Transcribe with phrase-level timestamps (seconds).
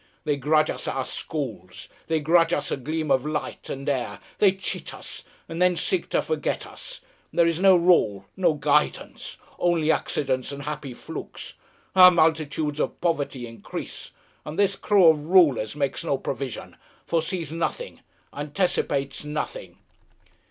[0.23, 4.51] They grudge us our schools, they grudge us a gleam of light and air, they
[4.51, 7.01] cheat us and then seek to forget us....
[7.31, 11.53] There is no rule, no guidance, only accidents and happy flukes....
[11.95, 14.09] Our multitudes of poverty increase,
[14.43, 17.99] and this crew of rulers makes no provision, foresees nothing,
[18.33, 19.77] anticipates nothing...."